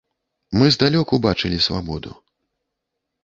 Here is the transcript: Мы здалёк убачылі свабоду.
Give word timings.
Мы 0.59 0.65
здалёк 0.75 1.07
убачылі 1.17 1.59
свабоду. 1.67 2.11